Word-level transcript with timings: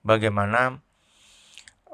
bagaimana 0.00 0.80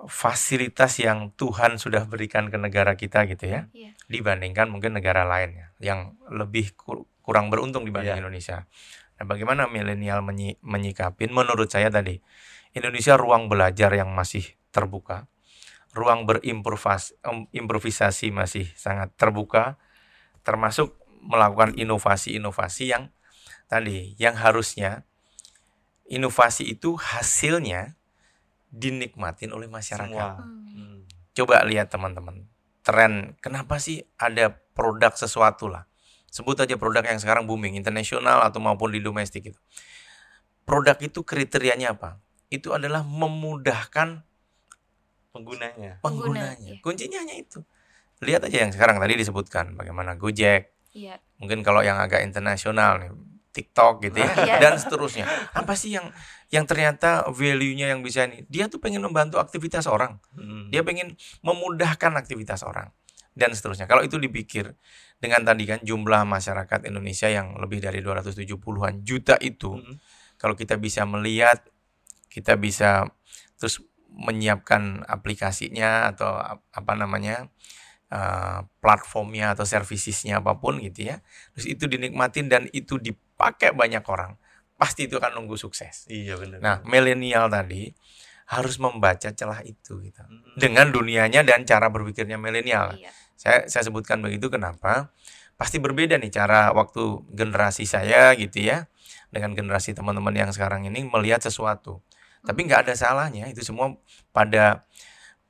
fasilitas 0.06 1.00
yang 1.00 1.32
Tuhan 1.34 1.80
sudah 1.80 2.04
berikan 2.04 2.52
ke 2.52 2.60
negara 2.60 2.94
kita 3.00 3.24
gitu 3.26 3.48
ya, 3.48 3.66
Iya. 3.72 3.96
dibandingkan 4.06 4.68
mungkin 4.68 4.92
negara 4.94 5.24
lainnya 5.24 5.72
yang 5.80 6.14
lebih 6.28 6.76
kur- 6.76 7.08
kurang 7.24 7.48
beruntung 7.48 7.88
dibanding 7.88 8.14
Iya. 8.14 8.22
Indonesia. 8.22 8.68
Nah, 9.16 9.24
bagaimana 9.24 9.64
milenial 9.66 10.20
menyi- 10.20 10.60
menyikapin? 10.60 11.32
Menurut 11.32 11.72
saya 11.72 11.88
tadi, 11.88 12.20
Indonesia 12.76 13.16
ruang 13.16 13.48
belajar 13.48 13.88
yang 13.96 14.12
masih 14.12 14.44
terbuka, 14.68 15.24
ruang 15.96 16.28
berimprovisasi 16.28 18.28
masih 18.36 18.68
sangat 18.76 19.16
terbuka, 19.16 19.80
termasuk 20.44 20.92
melakukan 21.24 21.72
inovasi-inovasi 21.72 22.92
yang 22.92 23.08
tadi, 23.66 24.14
yang 24.20 24.36
harusnya 24.36 25.08
inovasi 26.06 26.66
itu 26.66 26.94
hasilnya 26.94 27.94
dinikmatin 28.70 29.50
oleh 29.54 29.66
masyarakat. 29.66 30.10
Semua. 30.10 30.40
Hmm. 30.42 30.66
Hmm. 30.74 30.98
Coba 31.36 31.62
lihat 31.68 31.92
teman-teman, 31.92 32.48
tren 32.80 33.36
kenapa 33.44 33.76
sih 33.76 34.04
ada 34.16 34.54
produk 34.72 35.12
sesuatu 35.12 35.68
lah. 35.68 35.84
Sebut 36.30 36.58
aja 36.60 36.76
produk 36.76 37.00
yang 37.06 37.16
sekarang 37.16 37.48
booming, 37.48 37.76
internasional 37.78 38.44
atau 38.44 38.60
maupun 38.60 38.92
di 38.92 39.00
domestik 39.00 39.54
itu. 39.54 39.60
Produk 40.66 40.98
itu 41.00 41.22
kriterianya 41.22 41.96
apa? 41.96 42.18
Itu 42.50 42.74
adalah 42.74 43.06
memudahkan 43.06 44.26
Penggunanya. 45.36 46.00
Pengguna, 46.00 46.56
penggunanya. 46.56 46.72
iya. 46.72 46.80
Kuncinya 46.80 47.18
hanya 47.20 47.36
itu. 47.36 47.60
Lihat 48.24 48.48
aja 48.48 48.64
yang 48.64 48.72
sekarang 48.72 48.96
tadi 48.96 49.20
disebutkan 49.20 49.76
bagaimana 49.76 50.16
Gojek, 50.16 50.72
Iya. 50.96 51.20
mungkin 51.36 51.60
kalau 51.60 51.84
yang 51.84 52.00
agak 52.00 52.24
internasional 52.24 52.96
nih 53.04 53.12
TikTok 53.56 54.04
gitu 54.04 54.20
ya 54.20 54.28
Iya. 54.44 54.56
dan 54.60 54.76
seterusnya. 54.76 55.24
Apa 55.56 55.72
sih 55.72 55.96
yang 55.96 56.12
yang 56.52 56.68
ternyata 56.68 57.24
value-nya 57.32 57.88
yang 57.96 58.04
bisa 58.04 58.28
ini? 58.28 58.44
Dia 58.52 58.68
tuh 58.68 58.76
pengen 58.76 59.00
membantu 59.00 59.40
aktivitas 59.40 59.88
orang. 59.88 60.20
Hmm. 60.36 60.68
Dia 60.68 60.84
pengen 60.84 61.16
memudahkan 61.40 62.12
aktivitas 62.14 62.60
orang 62.62 62.92
dan 63.32 63.56
seterusnya. 63.56 63.88
Kalau 63.88 64.04
itu 64.04 64.20
dipikir 64.20 64.76
dengan 65.16 65.40
tadi 65.42 65.64
kan 65.64 65.80
jumlah 65.80 66.28
masyarakat 66.28 66.84
Indonesia 66.84 67.32
yang 67.32 67.56
lebih 67.56 67.80
dari 67.80 68.04
270-an 68.04 69.00
juta 69.00 69.40
itu, 69.40 69.80
Hmm. 69.80 69.96
kalau 70.36 70.52
kita 70.52 70.76
bisa 70.76 71.08
melihat, 71.08 71.64
kita 72.28 72.60
bisa 72.60 73.08
terus 73.56 73.80
menyiapkan 74.12 75.04
aplikasinya 75.04 76.12
atau 76.12 76.36
ap- 76.36 76.64
apa 76.70 76.92
namanya 76.94 77.48
eh, 78.06 78.60
platformnya 78.78 79.58
atau 79.58 79.66
servicesnya 79.66 80.38
apa 80.38 80.54
pun 80.54 80.78
gitu 80.78 81.10
ya, 81.10 81.18
terus 81.52 81.66
itu 81.66 81.90
dinikmatin 81.90 82.46
dan 82.46 82.70
itu 82.70 83.02
dipakai 83.36 83.76
banyak 83.76 84.00
orang, 84.08 84.40
pasti 84.80 85.04
itu 85.04 85.20
akan 85.20 85.44
nunggu 85.44 85.60
sukses. 85.60 86.08
Iya 86.08 86.40
benar. 86.40 86.58
Nah, 86.64 86.76
milenial 86.88 87.52
tadi 87.52 87.92
harus 88.48 88.80
membaca 88.80 89.28
celah 89.28 89.60
itu 89.68 90.00
gitu 90.00 90.22
Hmm. 90.24 90.56
dengan 90.56 90.88
dunianya 90.88 91.44
dan 91.44 91.68
cara 91.68 91.92
berpikirnya 91.92 92.40
milenial. 92.40 92.96
Iya. 92.96 93.12
Saya 93.36 93.58
saya 93.68 93.92
sebutkan 93.92 94.24
begitu 94.24 94.48
kenapa? 94.48 95.12
Pasti 95.60 95.76
berbeda 95.76 96.16
nih 96.16 96.32
cara 96.32 96.72
waktu 96.72 97.28
generasi 97.36 97.84
saya 97.84 98.32
gitu 98.40 98.64
ya 98.64 98.88
dengan 99.28 99.52
generasi 99.52 99.92
teman-teman 99.92 100.32
yang 100.32 100.50
sekarang 100.56 100.88
ini 100.88 101.04
melihat 101.04 101.44
sesuatu. 101.44 102.00
Tapi 102.40 102.64
nggak 102.64 102.88
ada 102.88 102.94
salahnya 102.96 103.52
itu 103.52 103.60
semua 103.60 103.92
pada 104.32 104.88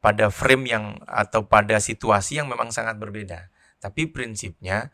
pada 0.02 0.32
frame 0.32 0.64
yang 0.66 0.84
atau 1.06 1.46
pada 1.46 1.78
situasi 1.78 2.42
yang 2.42 2.50
memang 2.50 2.74
sangat 2.74 2.98
berbeda. 2.98 3.52
Tapi 3.78 4.10
prinsipnya 4.10 4.90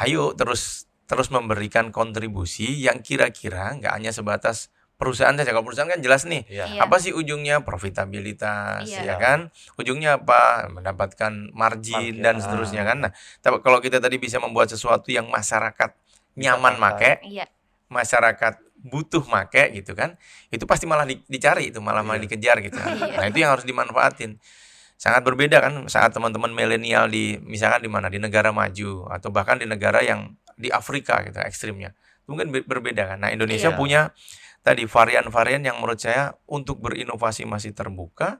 hayo 0.00 0.32
terus 0.32 0.88
terus 1.04 1.28
memberikan 1.28 1.90
kontribusi 1.90 2.80
yang 2.80 3.02
kira-kira 3.02 3.74
nggak 3.76 3.92
hanya 3.92 4.10
sebatas 4.10 4.70
perusahaan 4.92 5.34
saja. 5.34 5.50
Kalau 5.50 5.66
perusahaan 5.66 5.90
kan 5.90 5.98
jelas 5.98 6.22
nih 6.24 6.46
Iya. 6.46 6.78
Iya. 6.78 6.80
apa 6.86 7.02
sih 7.02 7.10
ujungnya 7.10 7.66
profitabilitas 7.66 8.86
Iya. 8.86 9.02
ya 9.02 9.14
kan 9.18 9.50
ujungnya 9.74 10.22
apa 10.22 10.70
mendapatkan 10.70 11.50
margin 11.50 12.14
Margin, 12.14 12.22
dan 12.22 12.38
ah. 12.38 12.40
seterusnya 12.46 12.82
kan 12.86 12.96
nah 13.08 13.10
tapi 13.42 13.58
kalau 13.66 13.82
kita 13.82 13.98
tadi 13.98 14.22
bisa 14.22 14.38
membuat 14.38 14.70
sesuatu 14.70 15.10
yang 15.10 15.26
masyarakat 15.26 15.90
nyaman 16.38 16.78
pakai. 16.78 17.18
make 17.18 17.34
Iya. 17.34 17.46
masyarakat 17.90 18.54
butuh 18.82 19.22
make 19.26 19.74
gitu 19.74 19.94
kan 19.94 20.14
itu 20.50 20.62
pasti 20.66 20.86
malah 20.86 21.06
di- 21.06 21.22
dicari 21.26 21.70
itu 21.70 21.78
malah 21.78 22.02
malah 22.02 22.18
Iya. 22.18 22.26
dikejar 22.26 22.56
gitu 22.62 22.78
Iya. 22.78 23.18
nah 23.18 23.26
itu 23.26 23.38
yang 23.42 23.50
harus 23.54 23.66
dimanfaatin 23.66 24.38
sangat 24.96 25.26
berbeda 25.26 25.58
kan 25.58 25.74
saat 25.90 26.14
teman-teman 26.14 26.54
milenial 26.54 27.10
di 27.10 27.34
misalkan 27.42 27.82
di 27.82 27.90
mana 27.90 28.06
di 28.06 28.22
negara 28.22 28.54
maju 28.54 29.10
atau 29.10 29.34
bahkan 29.34 29.58
di 29.58 29.66
negara 29.66 29.98
yang 29.98 30.38
di 30.62 30.70
Afrika 30.70 31.18
gitu 31.20 31.36
ekstrimnya 31.36 31.90
mungkin 32.24 32.48
be- 32.48 32.62
berbeda 32.62 33.12
kan 33.12 33.18
nah 33.18 33.28
Indonesia 33.28 33.68
Iya. 33.68 33.76
punya 33.76 34.00
tadi 34.62 34.86
varian-varian 34.86 35.58
yang 35.60 35.76
menurut 35.76 35.98
saya 35.98 36.38
untuk 36.46 36.78
berinovasi 36.78 37.42
masih 37.44 37.74
terbuka 37.74 38.38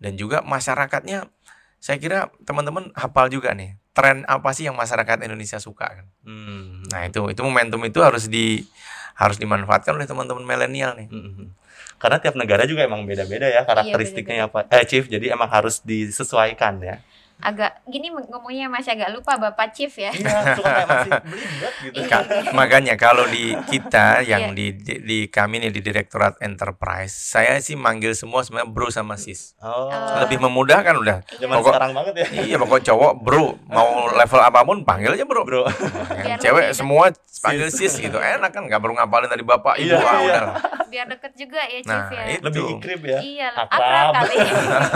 dan 0.00 0.16
juga 0.16 0.40
masyarakatnya 0.40 1.28
saya 1.76 1.98
kira 1.98 2.18
teman-teman 2.42 2.88
hafal 2.94 3.28
juga 3.28 3.52
nih 3.52 3.76
tren 3.92 4.24
apa 4.24 4.50
sih 4.50 4.64
yang 4.64 4.74
masyarakat 4.74 5.20
Indonesia 5.20 5.60
suka 5.60 5.86
kan 5.92 6.06
Hmm. 6.24 6.88
nah 6.88 7.04
itu 7.04 7.20
itu 7.28 7.40
momentum 7.40 7.84
itu 7.84 8.00
harus 8.00 8.26
di 8.26 8.64
harus 9.12 9.36
dimanfaatkan 9.36 9.92
oleh 9.92 10.08
teman-teman 10.08 10.42
milenial 10.42 10.96
nih 10.96 11.12
Hmm. 11.12 11.52
Karena 12.00 12.18
tiap 12.18 12.34
negara 12.34 12.66
juga 12.66 12.82
emang 12.82 13.06
beda-beda 13.06 13.46
ya 13.46 13.62
karakteristiknya 13.62 14.50
apa. 14.50 14.66
Eh 14.66 14.82
Chief, 14.82 15.06
jadi 15.06 15.38
emang 15.38 15.46
harus 15.46 15.86
disesuaikan 15.86 16.82
ya. 16.82 16.98
Agak 17.42 17.82
gini 17.84 18.06
ngomongnya 18.08 18.66
masih 18.66 18.94
agak 18.94 19.10
lupa 19.10 19.34
Bapak 19.36 19.70
Chief 19.70 19.90
ya. 19.90 20.08
Iya, 20.12 20.54
suka 20.54 20.68
kayak 20.68 20.86
masih 20.88 21.10
belibet 21.22 21.74
gitu. 21.82 21.94
Iya. 21.98 22.06
Ka- 22.08 22.26
makanya 22.52 22.94
kalau 22.94 23.26
di 23.26 23.50
kita 23.66 24.22
yang 24.22 24.50
Iya. 24.50 24.54
di, 24.54 24.66
di 24.74 24.94
di 25.00 25.18
kami 25.26 25.58
nih 25.58 25.70
di 25.70 25.80
Direktorat 25.80 26.38
Enterprise 26.38 27.10
saya 27.10 27.58
sih 27.58 27.74
manggil 27.74 28.12
semua 28.12 28.40
sebenarnya 28.40 28.68
bro 28.68 28.88
sama 28.88 29.14
sis 29.16 29.58
Oh. 29.58 29.86
Oh. 29.86 30.20
lebih 30.20 30.38
memudahkan 30.38 30.94
udah 30.94 31.18
Zaman 31.32 31.54
Pokok- 31.56 31.72
sekarang 31.72 31.92
banget 31.92 32.14
ya. 32.16 32.26
iya 32.44 32.56
pokok 32.56 32.80
cowok 32.80 33.12
bro 33.18 33.46
mau 33.66 33.88
level 34.08 34.40
apa 34.40 34.60
pun 34.62 34.82
panggil 34.82 35.12
aja 35.12 35.24
bro, 35.24 35.42
Bro. 35.42 35.66
Biar 35.66 36.38
cewek 36.38 36.64
lebih 36.64 36.76
semua 36.76 37.10
panggil 37.40 37.68
sis 37.68 37.92
gitu 37.92 38.16
enak 38.16 38.50
kan 38.50 38.62
nggak 38.62 38.78
perlu 38.78 38.94
ngapalin 38.94 39.26
dari 39.26 39.42
bapak 39.42 39.74
ibu 39.76 39.90
Iya, 39.90 39.98
ah, 39.98 40.20
iya. 40.20 40.40
Biar 40.86 41.06
deket 41.08 41.32
juga 41.34 41.60
ya 41.62 41.78
Chief 41.78 41.88
Nah, 41.88 42.08
ya. 42.12 42.22
itu. 42.30 42.44
Lebih 42.44 42.62
ikrip 42.76 43.00
ya. 43.02 43.18
Iya, 43.18 43.48
Akrab. 43.50 43.80
akrab 43.80 44.12
kali. 44.14 44.36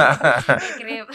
Ikrip. 0.76 1.06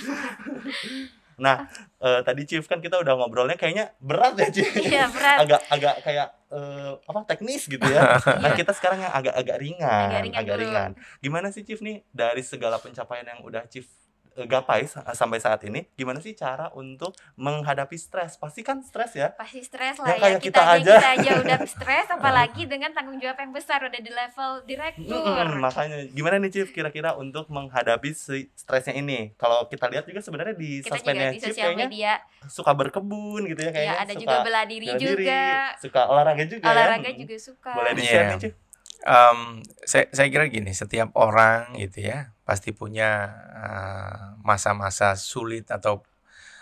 Nah, 1.41 1.65
eh, 1.97 2.21
tadi 2.21 2.45
Chief 2.45 2.61
kan 2.63 2.77
kita 2.77 3.01
udah 3.01 3.17
ngobrolnya 3.17 3.57
kayaknya 3.57 3.97
berat 3.97 4.37
ya 4.37 4.49
Chief. 4.53 4.69
Iya, 4.77 5.09
berat. 5.09 5.37
agak 5.41 5.61
agak 5.67 5.95
kayak 6.05 6.27
eh, 6.53 6.91
apa 7.01 7.19
teknis 7.25 7.65
gitu 7.65 7.81
ya. 7.81 8.21
Nah, 8.45 8.53
kita 8.53 8.71
sekarang 8.77 9.01
yang 9.01 9.09
agak 9.09 9.33
agak 9.33 9.57
ringan, 9.57 10.09
Agak 10.13 10.21
ringan 10.21 10.43
dulu. 10.45 10.61
ringan. 10.61 10.91
Gimana 11.17 11.47
sih 11.49 11.65
Chief 11.65 11.81
nih 11.81 12.05
dari 12.13 12.45
segala 12.45 12.77
pencapaian 12.77 13.25
yang 13.25 13.41
udah 13.41 13.65
Chief 13.65 13.89
gapai 14.33 14.83
sa- 14.83 15.03
sampai 15.11 15.37
saat 15.37 15.59
ini, 15.61 15.83
gimana 15.93 16.17
sih 16.17 16.31
cara 16.31 16.71
untuk 16.71 17.11
menghadapi 17.35 17.93
stres? 17.93 18.35
Pasti 18.35 18.61
kan 18.61 18.79
stres 18.79 19.11
ya. 19.13 19.31
Pasti 19.31 19.59
stres 19.59 19.97
lah 19.97 20.07
ya. 20.09 20.19
kayak 20.19 20.39
Kita, 20.39 20.55
kita 20.55 20.61
aja, 20.73 20.93
kita 20.95 21.09
aja 21.13 21.31
udah 21.37 21.57
stres 21.73 22.07
apalagi 22.07 22.63
dengan 22.63 22.89
tanggung 22.89 23.17
jawab 23.17 23.35
yang 23.37 23.51
besar 23.51 23.81
udah 23.81 23.97
di 23.97 24.09
level 24.09 24.51
direktur. 24.63 25.19
Mm-mm, 25.19 25.59
makanya 25.59 25.97
gimana 26.07 26.35
nih 26.37 26.49
Chief 26.49 26.69
kira-kira 26.69 27.13
untuk 27.13 27.47
menghadapi 27.47 28.09
si 28.09 28.47
stresnya 28.53 28.93
ini? 28.93 29.35
Kalau 29.35 29.65
kita 29.65 29.87
lihat 29.87 30.03
juga 30.03 30.19
sebenarnya 30.19 30.53
di 30.53 30.79
Kita 30.79 30.87
juga 30.87 30.95
sosmednya 30.97 31.27
di 31.27 31.37
Chief 31.37 31.51
sosial 31.51 31.65
kayaknya 31.67 31.85
media 31.85 32.13
suka 32.47 32.71
berkebun 32.71 33.41
gitu 33.45 33.59
ya 33.59 33.65
ya 33.65 33.73
kayaknya. 33.73 33.95
ada 33.99 34.11
suka 34.11 34.21
juga 34.21 34.37
bela 34.41 34.61
diri 34.63 34.87
bela 34.87 34.97
juga. 34.97 35.41
suka 35.77 36.01
olahraga 36.05 36.43
juga 36.45 36.65
Olahraga 36.65 37.05
ya. 37.05 37.17
juga 37.17 37.35
suka. 37.37 37.71
Boleh 37.73 37.91
di 37.91 38.01
Iya. 38.01 38.09
share 38.09 38.27
nih 38.27 38.39
Chief. 38.39 38.55
Em, 39.01 39.65
saya 39.81 40.05
saya 40.13 40.29
kira 40.29 40.45
gini 40.45 40.77
setiap 40.77 41.09
orang 41.17 41.73
gitu 41.73 42.05
ya 42.05 42.37
pasti 42.45 42.69
punya 42.69 43.33
eh, 43.49 44.37
masa-masa 44.45 45.17
sulit 45.17 45.65
atau 45.73 46.05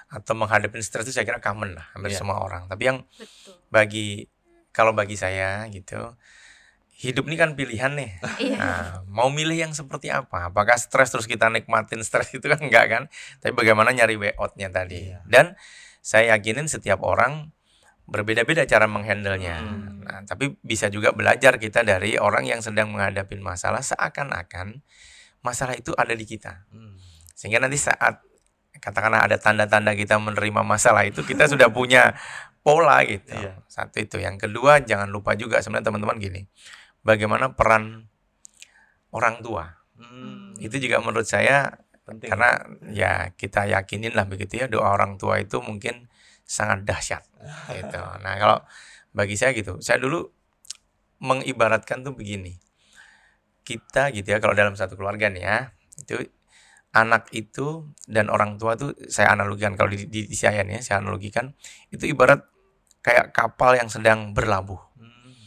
atau 0.08 0.34
menghadapi 0.40 0.80
stres 0.80 1.04
itu 1.06 1.20
saya 1.20 1.28
kira 1.28 1.44
common 1.44 1.76
lah 1.76 1.86
hampir 1.92 2.16
Iya. 2.16 2.24
semua 2.24 2.40
orang 2.40 2.66
tapi 2.72 2.88
yang 2.88 3.04
Betul. 3.20 3.60
bagi 3.68 4.08
kalau 4.72 4.96
bagi 4.96 5.20
saya 5.20 5.68
gitu 5.68 6.16
hidup 7.00 7.28
ini 7.28 7.36
kan 7.36 7.60
pilihan 7.60 7.92
nih 7.96 8.12
Iya. 8.48 8.56
Nah, 8.56 8.84
mau 9.12 9.28
milih 9.28 9.60
yang 9.70 9.74
seperti 9.76 10.08
apa? 10.08 10.48
Apakah 10.48 10.80
stres 10.80 11.12
terus 11.12 11.28
kita 11.28 11.52
nikmatin 11.52 12.00
stres 12.08 12.32
itu 12.32 12.44
kan 12.48 12.60
enggak 12.64 12.86
kan? 12.88 13.04
Tapi 13.44 13.52
bagaimana 13.52 13.92
nyari 13.92 14.16
way 14.16 14.32
out-nya 14.36 14.68
tadi. 14.72 15.12
Iya. 15.12 15.24
Dan 15.28 15.60
saya 16.00 16.36
yakinin 16.40 16.68
setiap 16.72 17.04
orang 17.04 17.52
berbeda-beda 18.10 18.66
cara 18.66 18.90
menghandlenya. 18.90 19.56
Hmm. 19.62 19.99
Nah, 20.10 20.26
tapi 20.26 20.58
bisa 20.66 20.90
juga 20.90 21.14
belajar 21.14 21.62
kita 21.62 21.86
dari 21.86 22.18
orang 22.18 22.50
yang 22.50 22.66
sedang 22.66 22.90
menghadapi 22.90 23.38
masalah 23.38 23.86
seakan-akan 23.86 24.82
masalah 25.46 25.78
itu 25.78 25.94
ada 25.96 26.12
di 26.18 26.26
kita. 26.26 26.66
Hmm. 26.74 26.98
Sehingga 27.38 27.62
nanti 27.62 27.78
saat 27.78 28.20
katakanlah 28.80 29.24
ada 29.24 29.38
tanda-tanda 29.38 29.94
kita 29.94 30.18
menerima 30.18 30.66
masalah 30.66 31.06
itu 31.06 31.22
kita 31.22 31.46
sudah 31.46 31.70
punya 31.78 32.18
pola 32.66 33.06
gitu. 33.06 33.38
Iya. 33.38 33.62
Satu 33.70 34.02
itu. 34.02 34.18
Yang 34.18 34.50
kedua 34.50 34.82
jangan 34.84 35.08
lupa 35.08 35.38
juga 35.38 35.62
sebenarnya 35.62 35.94
teman-teman 35.94 36.18
gini. 36.18 36.42
Bagaimana 37.06 37.54
peran 37.54 38.10
orang 39.14 39.40
tua. 39.46 39.80
Hmm. 39.96 40.58
Itu 40.60 40.82
juga 40.82 41.00
menurut 41.00 41.30
saya 41.30 41.80
penting. 42.04 42.30
karena 42.34 42.52
ya 42.90 43.12
kita 43.38 43.70
yakinin 43.70 44.18
lah 44.18 44.26
begitu 44.26 44.60
ya 44.60 44.66
doa 44.66 44.92
orang 44.92 45.22
tua 45.22 45.38
itu 45.40 45.62
mungkin 45.62 46.10
sangat 46.50 46.82
dahsyat 46.82 47.24
gitu. 47.78 48.02
Nah, 48.26 48.36
kalau 48.42 48.58
bagi 49.20 49.36
saya 49.36 49.52
gitu. 49.52 49.84
Saya 49.84 50.00
dulu 50.00 50.24
mengibaratkan 51.20 52.08
tuh 52.08 52.16
begini. 52.16 52.56
kita 53.68 54.10
gitu 54.16 54.34
ya 54.34 54.42
kalau 54.42 54.58
dalam 54.58 54.74
satu 54.74 54.98
keluarga 54.98 55.30
nih 55.30 55.46
ya 55.46 55.58
itu 56.02 56.26
anak 56.90 57.30
itu 57.38 57.86
dan 58.10 58.34
orang 58.34 58.58
tua 58.58 58.74
tuh 58.74 58.98
saya 59.06 59.38
analogikan 59.38 59.78
kalau 59.78 59.94
di, 59.94 60.10
di, 60.10 60.26
di 60.26 60.34
saya 60.34 60.66
nih 60.66 60.82
ya, 60.82 60.82
saya 60.82 60.98
analogikan 61.06 61.54
itu 61.94 62.10
ibarat 62.10 62.50
kayak 63.06 63.30
kapal 63.30 63.78
yang 63.78 63.86
sedang 63.86 64.34
berlabuh 64.34 64.82
Hmm, 64.98 65.38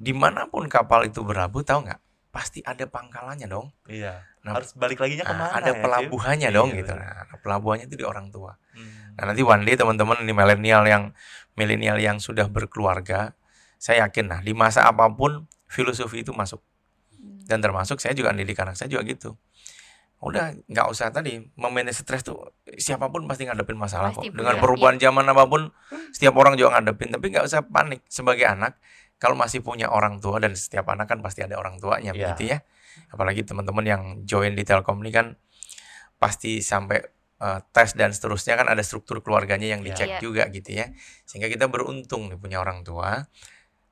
di 0.00 0.16
mana 0.16 0.48
pun 0.48 0.64
kapal 0.64 1.04
itu 1.04 1.20
berlabuh 1.20 1.60
tahu 1.60 1.84
nggak 1.84 2.00
pasti 2.38 2.62
ada 2.62 2.86
pangkalannya 2.86 3.50
dong 3.50 3.74
iya. 3.90 4.22
Nah, 4.46 4.54
Harus 4.54 4.78
balik 4.78 5.02
lagi 5.02 5.18
Nah, 5.18 5.26
ke 5.26 5.34
mana 5.34 5.50
ada 5.58 5.74
ya, 5.74 5.82
pelabuhannya 5.82 6.48
Cip? 6.48 6.54
dong 6.54 6.68
Iya, 6.70 6.78
gitu 6.86 6.92
nah 6.94 7.26
pelabuhannya 7.42 7.90
itu 7.90 7.98
di 7.98 8.06
orang 8.06 8.30
tua 8.30 8.54
Hmm. 8.78 9.18
Nah 9.18 9.34
nanti 9.34 9.42
one 9.42 9.66
day 9.66 9.74
teman-teman 9.74 10.22
di 10.22 10.30
milenial 10.30 10.86
yang 10.86 11.10
milenial 11.58 11.98
yang 11.98 12.22
sudah 12.22 12.46
berkeluarga, 12.46 13.34
saya 13.74 14.06
yakin 14.06 14.30
nah 14.30 14.38
di 14.38 14.54
masa 14.54 14.86
apa 14.86 15.10
pun 15.10 15.50
filosofi 15.66 16.22
itu 16.22 16.30
masuk 16.30 16.62
dan 17.50 17.58
termasuk 17.58 17.98
saya 17.98 18.14
juga 18.14 18.30
didik 18.30 18.54
anak 18.62 18.78
saya 18.78 18.86
juga 18.94 19.02
gitu. 19.02 19.34
Udah 20.22 20.54
nggak 20.70 20.86
usah 20.94 21.10
tadi 21.10 21.42
memanage 21.58 22.06
stres 22.06 22.22
tuh 22.22 22.54
siapa 22.78 23.10
pun 23.10 23.26
pasti 23.26 23.50
ngadepin 23.50 23.74
masalah 23.74 24.14
Pasti 24.14 24.30
kok. 24.30 24.38
Dengan 24.38 24.62
perubahan 24.62 24.94
zaman 25.02 25.26
apa 25.26 25.42
pun 25.50 25.74
setiap 26.14 26.38
orang 26.38 26.54
juga 26.54 26.78
ngadepin, 26.78 27.10
tapi 27.18 27.34
nggak 27.34 27.50
usah 27.50 27.66
panik 27.66 28.06
sebagai 28.06 28.46
anak 28.46 28.78
kalau 29.18 29.34
masih 29.34 29.60
punya 29.62 29.90
orang 29.90 30.22
tua 30.22 30.38
dan 30.38 30.54
setiap 30.54 30.86
anak 30.94 31.10
kan 31.10 31.18
pasti 31.22 31.42
ada 31.42 31.58
orang 31.58 31.78
tuanya 31.82 32.14
Iya. 32.14 32.32
begitu 32.32 32.42
ya. 32.54 32.58
Apalagi 33.10 33.42
teman-teman 33.46 33.84
yang 33.86 34.02
join 34.26 34.54
di 34.54 34.62
Telkom 34.62 35.02
ini 35.02 35.10
kan 35.14 35.26
pasti 36.18 36.62
sampai 36.62 37.02
eh, 37.38 37.60
tes 37.70 37.94
dan 37.94 38.10
seterusnya 38.10 38.58
kan 38.58 38.66
ada 38.66 38.82
struktur 38.82 39.22
keluarganya 39.22 39.70
yang 39.70 39.86
Iya. 39.86 39.94
dicek 39.94 40.10
Iya. 40.10 40.18
juga 40.18 40.42
gitu 40.50 40.70
ya. 40.74 40.90
Sehingga 41.22 41.46
kita 41.46 41.70
beruntung 41.70 42.26
nih 42.26 42.34
punya 42.34 42.58
orang 42.58 42.82
tua. 42.82 43.30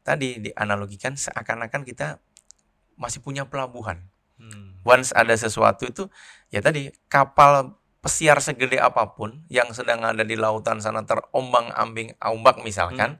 Tadi 0.02 0.50
dianalogikan 0.50 1.14
seakan-akan 1.14 1.86
kita 1.86 2.18
masih 2.98 3.22
punya 3.22 3.46
pelabuhan. 3.46 4.02
Hmm. 4.38 4.82
Once 4.82 5.14
ada 5.14 5.30
sesuatu 5.38 5.86
itu 5.86 6.10
ya 6.50 6.58
tadi 6.58 6.90
kapal 7.06 7.78
pesiar 8.02 8.38
segede 8.42 8.78
apa 8.82 9.14
pun 9.14 9.42
yang 9.46 9.70
sedang 9.74 10.02
ada 10.02 10.22
di 10.26 10.34
lautan 10.34 10.78
sana 10.82 11.02
terombang-ambing 11.06 12.18
ombak 12.22 12.62
misalkan, 12.62 13.18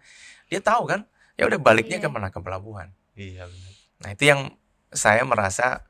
dia 0.51 0.59
tahu 0.63 0.87
kan, 0.91 1.07
ya 1.37 1.45
udah 1.47 1.61
baliknya 1.61 2.01
Iya. 2.01 2.05
ke 2.05 2.09
mana 2.11 2.29
ke 2.29 2.41
pelabuhan. 2.41 2.93
Iya 3.15 3.45
benar. 3.45 3.73
Nah 4.05 4.09
itu 4.13 4.25
yang 4.25 4.41
saya 4.91 5.23
merasa 5.23 5.85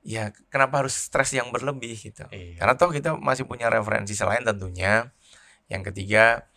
ya 0.00 0.32
kenapa 0.48 0.80
harus 0.84 0.96
stres 0.96 1.32
yang 1.32 1.52
berlebih 1.52 1.92
gitu. 1.94 2.24
Iya. 2.28 2.56
Karena 2.60 2.74
toh 2.74 2.90
kita 2.90 3.16
masih 3.16 3.44
punya 3.44 3.68
referensi 3.68 4.16
selain 4.16 4.42
tentunya. 4.42 5.12
Yang 5.68 5.92
ketiga 5.92 6.48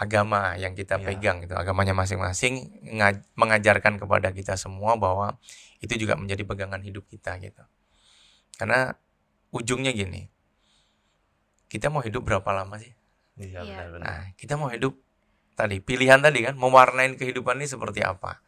agama 0.00 0.56
yang 0.56 0.72
kita 0.72 0.96
Iya. 0.96 1.04
pegang 1.12 1.44
gitu. 1.44 1.52
Agamanya 1.52 1.92
masing-masing 1.92 2.54
nga- 2.96 3.20
mengajarkan 3.36 4.00
kepada 4.00 4.32
kita 4.32 4.56
semua 4.56 4.96
bahwa 4.96 5.36
itu 5.80 5.92
juga 5.96 6.16
menjadi 6.16 6.40
pegangan 6.48 6.80
hidup 6.80 7.04
kita 7.04 7.36
gitu. 7.38 7.60
Karena 8.56 8.96
ujungnya 9.52 9.92
gini. 9.92 10.32
Kita 11.68 11.92
mau 11.92 12.00
hidup 12.00 12.24
berapa 12.24 12.48
lama 12.50 12.80
sih? 12.80 12.92
Iya 13.36 13.60
Iya. 13.62 14.00
Nah, 14.00 14.32
kita 14.36 14.56
mau 14.56 14.68
hidup 14.68 14.96
tadi 15.60 15.76
pilihan 15.84 16.24
tadi 16.24 16.48
kan 16.48 16.56
mewarnain 16.56 17.20
kehidupan 17.20 17.60
ini 17.60 17.68
seperti 17.68 18.00
apa. 18.00 18.40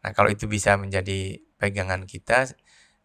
Nah, 0.00 0.10
kalau 0.16 0.32
itu 0.32 0.48
bisa 0.48 0.80
menjadi 0.80 1.36
pegangan 1.60 2.08
kita, 2.08 2.48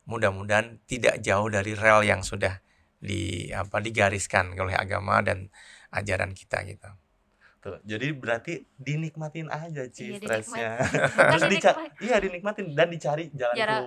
mudah-mudahan 0.07 0.79
tidak 0.87 1.19
jauh 1.19 1.47
dari 1.47 1.75
rel 1.75 2.01
yang 2.01 2.23
sudah 2.23 2.63
di 3.01 3.49
apa 3.51 3.81
digariskan 3.81 4.53
oleh 4.55 4.77
agama 4.77 5.19
dan 5.19 5.51
ajaran 5.91 6.31
kita 6.31 6.63
gitu. 6.63 6.87
Tuh, 7.61 7.77
jadi 7.85 8.09
berarti 8.17 8.65
dinikmatin 8.73 9.45
aja 9.45 9.85
sih 9.85 10.09
Iya, 10.09 10.17
stresnya. 10.17 10.69
Terus 10.81 11.43
dica- 11.53 11.77
dinikmatin. 11.77 12.01
iya 12.01 12.17
dinikmatin 12.17 12.65
dan 12.73 12.87
dicari 12.89 13.29
jalan 13.37 13.53
Jalan- 13.53 13.77